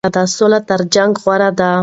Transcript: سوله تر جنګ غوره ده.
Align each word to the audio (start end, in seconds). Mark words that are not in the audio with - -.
سوله 0.35 0.59
تر 0.67 0.81
جنګ 0.93 1.13
غوره 1.23 1.49
ده. 1.59 1.71